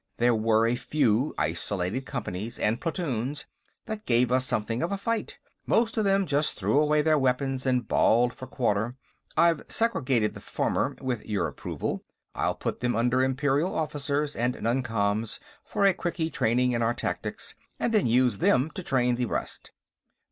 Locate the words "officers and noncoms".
13.75-15.39